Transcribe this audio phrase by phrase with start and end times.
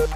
[0.00, 0.08] Хит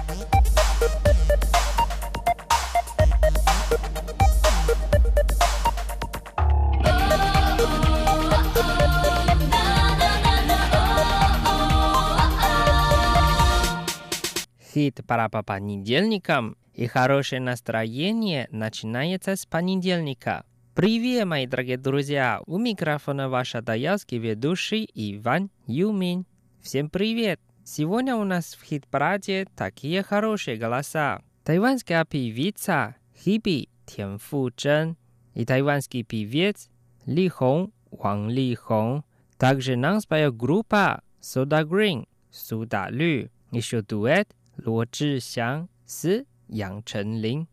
[15.05, 20.45] пора по понедельникам и хорошее настроение начинается с понедельника.
[20.73, 22.41] Привет, мои дорогие друзья!
[22.47, 26.25] У микрофона ваша даялский ведущий Иван Юмин.
[26.63, 27.39] Всем привет!
[27.65, 31.19] cijuana ona svit praje, takiyaharo se galasa.
[31.43, 34.95] taiwanese capi vita hibi 田馥甄
[35.35, 36.69] i Taiwanski píviec
[37.05, 39.03] lihon wang lihon
[39.39, 46.81] dogs are nounced by a grupa soda green 苏打绿 i should do it 罗志祥 ciang
[46.83, 47.47] chen Lin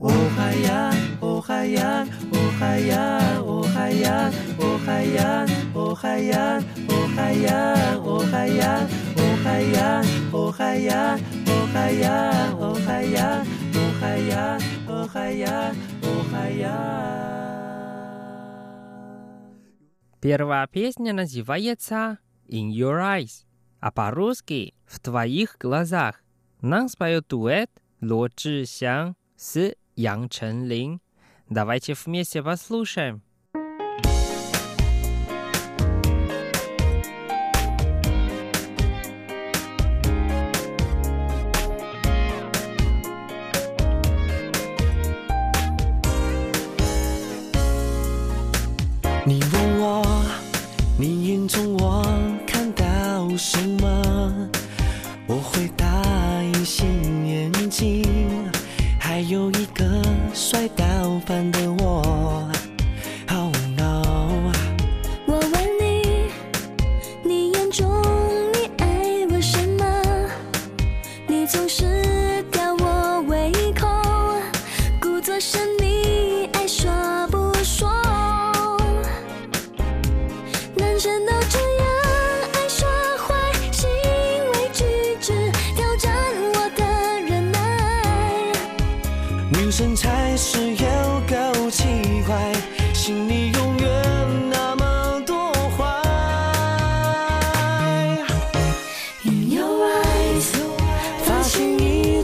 [0.00, 5.44] Ohaya, Ohaya, Ohaya, Ohaya, Ohaya,
[5.76, 6.56] Ohaya,
[6.88, 7.60] Ohaya,
[8.08, 8.88] Ohaya,
[9.20, 10.00] Ohaya,
[10.32, 12.08] Ohaya, Ohaya,
[12.56, 13.44] Ohaya,
[13.76, 16.76] Ohaya, Ohaya, Ohaya.
[20.22, 23.44] Первая песня называется «In Your Eyes»,
[23.80, 26.22] а по-русски «В твоих глазах».
[26.62, 27.70] Нам споет дуэт
[28.00, 30.64] Ло Чжисян с Ян Чен
[31.50, 33.20] Давайте вместе послушаем.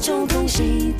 [0.06, 0.94] 旧东西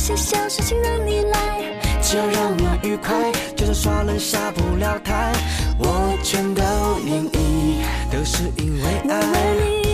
[0.00, 1.60] 些小事情让你来，
[2.00, 5.30] 只要让我愉快，就算耍赖下不了台，
[5.78, 6.62] 我全都
[7.04, 9.89] 愿意，都是因为爱。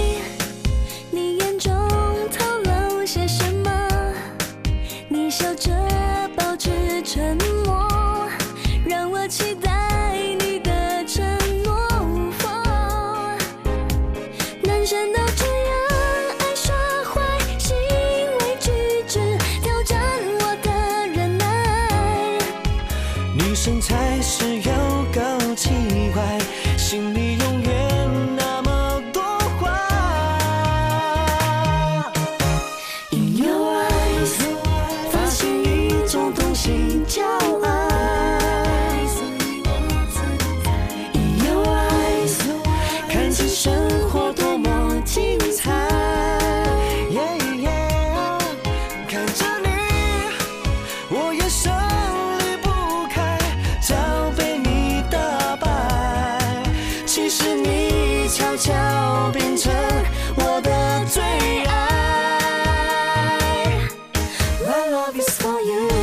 [65.06, 65.95] love is for you.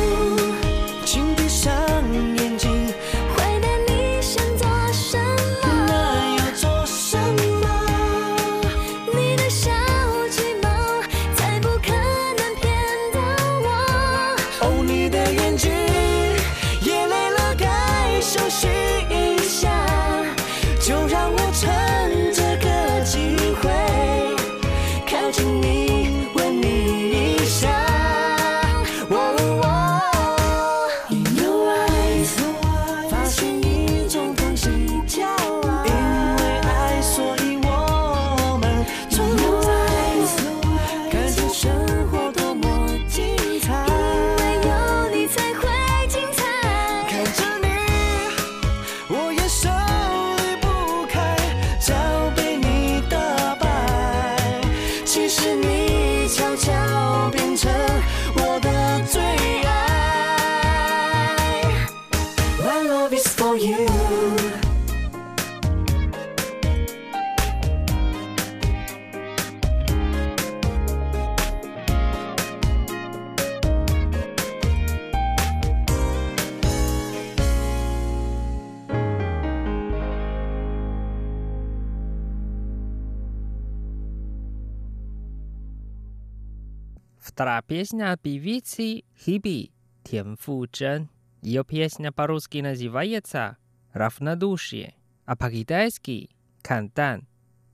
[87.34, 89.72] Вторая песня певицы Хиби
[90.04, 91.10] Тянфу Чен.
[91.42, 93.56] Ее песня по-русски называется
[93.92, 94.94] «Равнодушие»,
[95.24, 96.30] а по-китайски
[96.62, 97.26] «Кантан».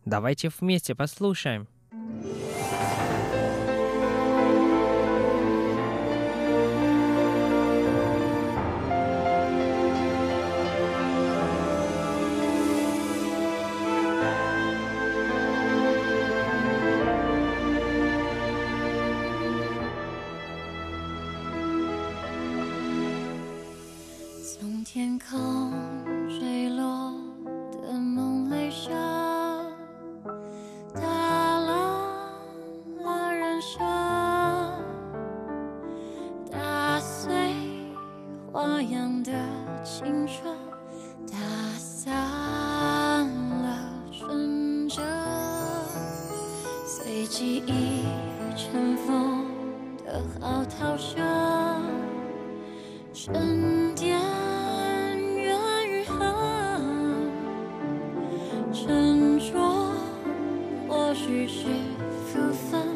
[0.07, 1.69] Давайте вместе послушаем.
[50.41, 51.19] 好逃生
[53.13, 54.11] 沉淀
[55.37, 56.19] 缘与恨
[58.73, 59.93] 沉着
[60.89, 61.67] 或许是
[62.27, 62.90] 福分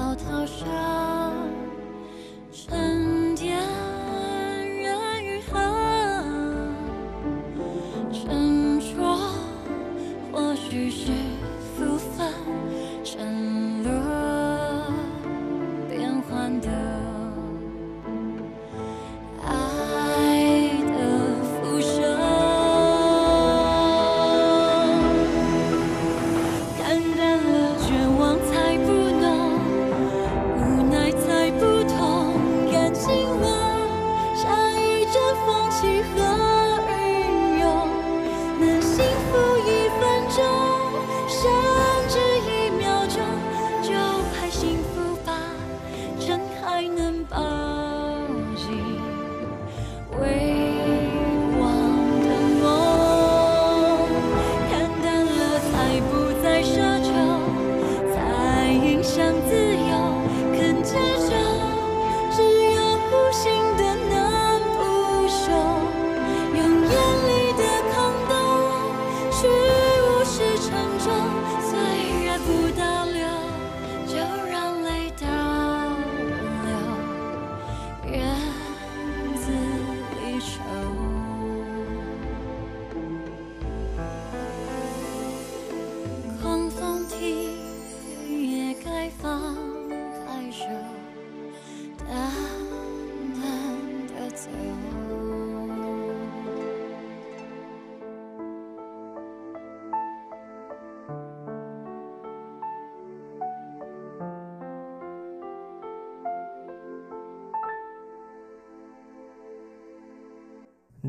[0.00, 0.66] 小涛声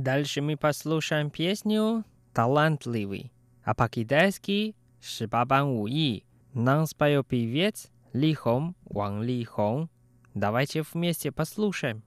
[0.01, 2.03] Дальше мы послушаем песню
[2.34, 3.31] «Талантливый»,
[3.63, 6.24] а по-китайски «Шибабан Уи».
[6.55, 9.91] Нам споет певец Ли Хом Ван Ли Хом.
[10.34, 12.01] Давайте вместе послушаем.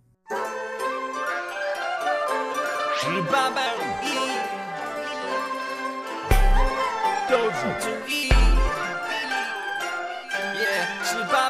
[3.00, 4.06] 十八般武艺
[7.30, 8.28] 都不注意，
[10.58, 10.62] 也
[11.04, 11.43] 十八。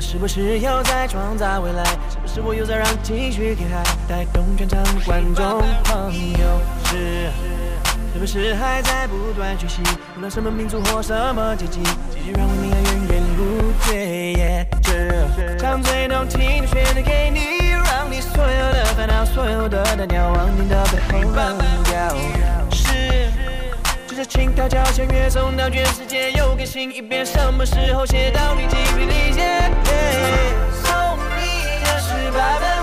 [0.00, 1.84] 是不是又在创造未来？
[2.10, 6.60] 是不是我又在让情绪给海带动全场观众朋友？
[6.84, 7.28] 是
[8.12, 9.82] 是不是还在不断学习？
[10.16, 12.76] 无论什么民族或什么阶级，继续让我们源
[13.08, 14.32] 源不绝。
[14.32, 22.67] 耶这场最动听的旋律给你，让你所有的烦恼、所有的单调，往你的背后扔掉。
[24.18, 24.24] 是。
[24.24, 29.70] 这是轻佻交响乐送到全世界，又更新一遍，什么时候写到你精疲力竭？
[30.82, 30.90] 送
[31.38, 32.77] 你的十八般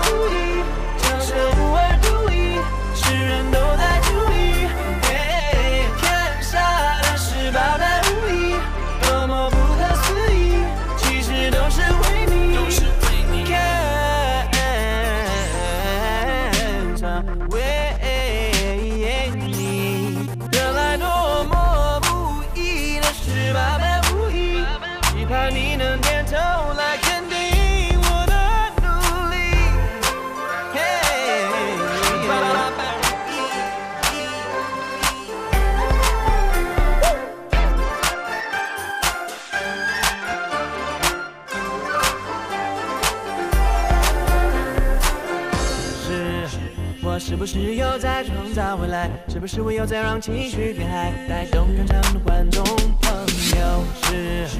[49.46, 52.64] 不是我又在让情绪变嗨，带动全场的观众
[53.00, 53.16] 朋
[53.60, 53.84] 友？
[54.02, 54.58] 是是。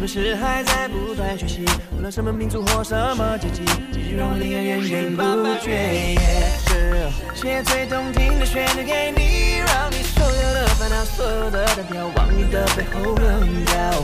[0.00, 1.64] 不是还在不断学习？
[1.96, 3.62] 无论什么民族或什么阶级，
[3.92, 5.22] 继续让我灵感源源不
[5.62, 6.18] 绝。
[6.66, 14.02] 是写最动听的旋律给你，让你所有的烦恼、所有的单调，往你的背后扔掉。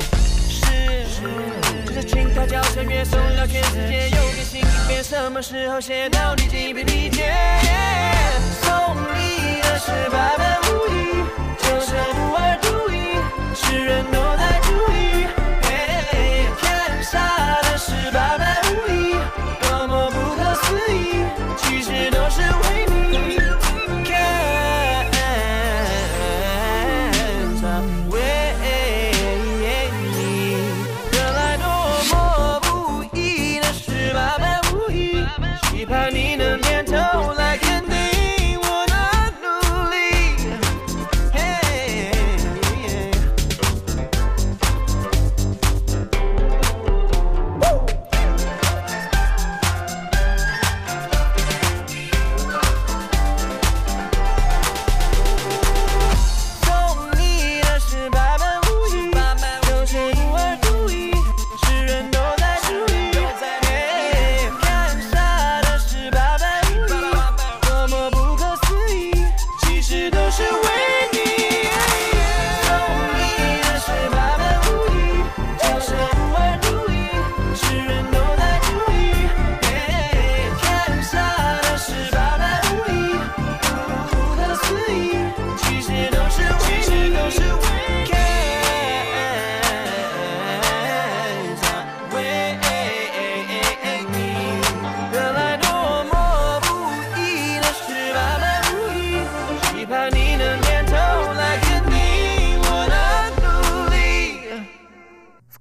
[0.48, 0.70] 是，
[1.84, 7.34] 这是轻佻交响乐送到全世界，又更新一遍，什么时候写到你精疲力竭？
[9.78, 11.22] 是八般武艺，
[11.58, 12.94] 就是不二独一，
[13.54, 15.28] 世人都在注意。
[16.58, 18.10] 天下的十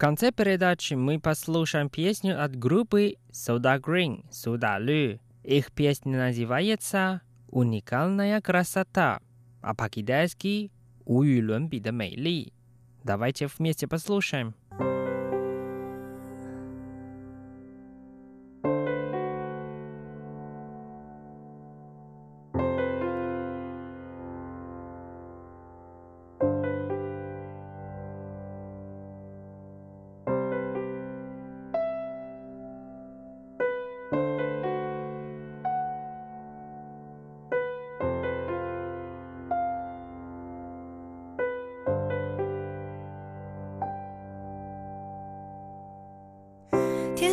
[0.06, 5.20] конце передачи мы послушаем песню от группы Soda Green, Soda Lü.
[5.42, 9.20] Их песня называется «Уникальная красота»,
[9.64, 10.72] а по-китайски
[11.06, 12.54] «Уюлюнби» да «Мейли».
[13.04, 14.54] Давайте вместе послушаем.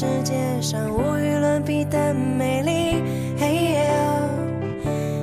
[0.00, 3.02] 世界上无与伦比的美丽。
[3.38, 3.86] 嘿耶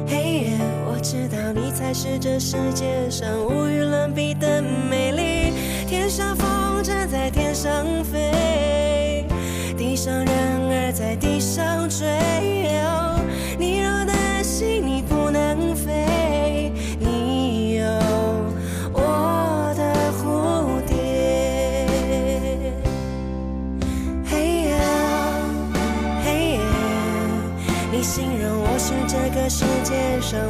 [0.05, 3.76] 嘿耶我知道你才是这世界上无与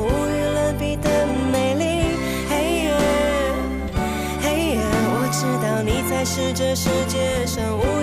[0.01, 1.09] 无与伦比的
[1.51, 1.85] 美丽
[2.49, 2.53] 嘿
[2.83, 2.93] 耶
[4.41, 4.79] 嘿耶
[5.13, 7.96] 我知道你才是这世界上无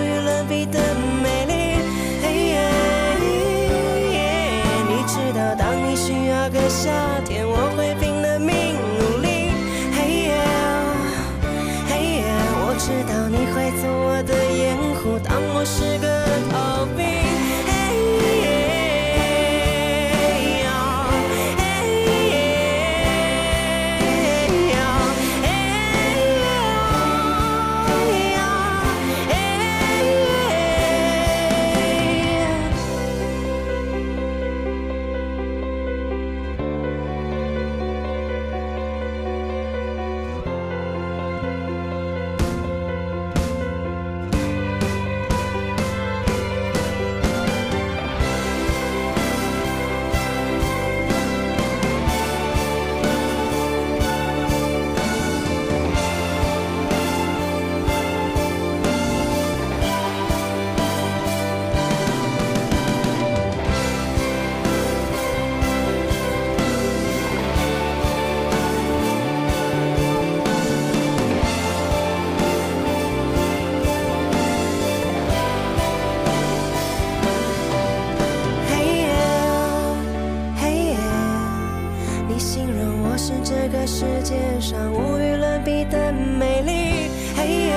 [84.65, 87.75] 上无与伦比的美丽，黑夜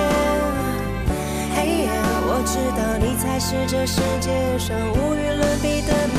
[1.55, 1.90] 黑夜，
[2.24, 6.17] 我知道你才是这世界上无与伦比的美。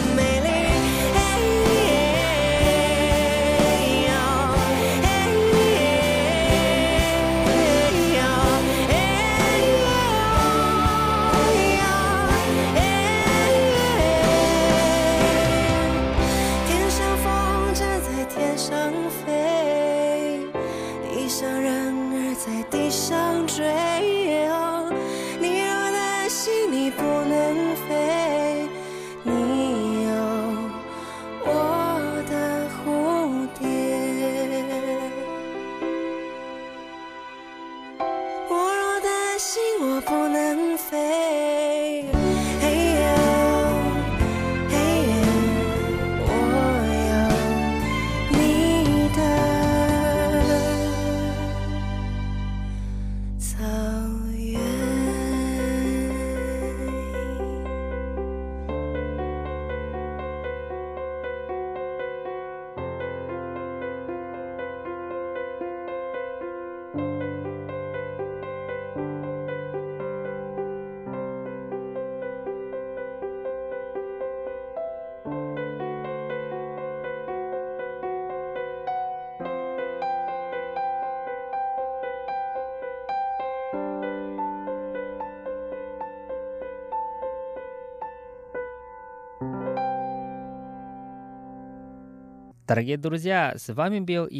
[92.69, 94.37] Дорогие друзья, с вами был и